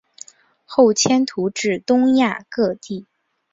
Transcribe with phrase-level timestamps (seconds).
[0.65, 3.05] 后迁徙至东亚各地。